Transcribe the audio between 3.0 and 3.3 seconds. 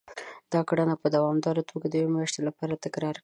کړئ.